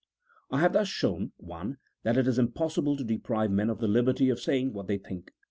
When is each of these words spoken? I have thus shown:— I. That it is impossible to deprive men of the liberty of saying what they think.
I 0.49 0.61
have 0.61 0.73
thus 0.73 0.87
shown:— 0.87 1.31
I. 1.51 1.73
That 2.01 2.17
it 2.17 2.25
is 2.27 2.39
impossible 2.39 2.97
to 2.97 3.03
deprive 3.03 3.51
men 3.51 3.69
of 3.69 3.77
the 3.77 3.87
liberty 3.87 4.29
of 4.31 4.39
saying 4.39 4.73
what 4.73 4.87
they 4.87 4.97
think. 4.97 5.31